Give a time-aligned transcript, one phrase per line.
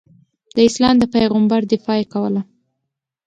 [0.55, 2.41] د اسلام د پیغمبر دفاع یې کوله.